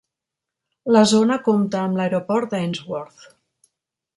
[0.95, 3.29] La zona compta amb l'aeroport d'Ainsworth.